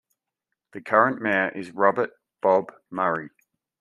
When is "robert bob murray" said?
1.75-3.29